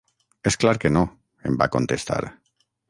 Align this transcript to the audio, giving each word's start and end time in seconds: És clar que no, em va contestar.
És 0.51 0.57
clar 0.63 0.73
que 0.85 0.91
no, 0.95 1.03
em 1.51 1.61
va 1.63 1.71
contestar. 1.77 2.21